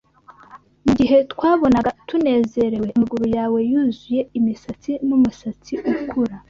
mugihe 0.85 1.17
twabonaga 1.31 1.89
tunezerewe 2.07 2.87
amaguru 2.97 3.25
yawe 3.37 3.59
yuzuye 3.71 4.21
imisatsi 4.39 4.91
n'umusatsi 5.07 5.73
ukura 5.91 6.35